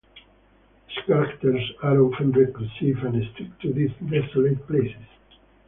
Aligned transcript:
His 0.87 1.05
characters 1.05 1.73
are 1.83 1.99
often 2.01 2.31
reclusive, 2.31 3.03
and 3.03 3.23
stick 3.35 3.59
to 3.59 3.71
these 3.71 3.91
desolate 4.09 4.65
places. 4.65 5.05